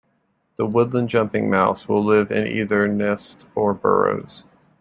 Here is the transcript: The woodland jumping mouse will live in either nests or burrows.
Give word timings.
The 0.55 0.65
woodland 0.65 1.09
jumping 1.09 1.47
mouse 1.51 1.87
will 1.87 2.03
live 2.03 2.31
in 2.31 2.47
either 2.47 2.87
nests 2.87 3.45
or 3.53 3.71
burrows. 3.75 4.43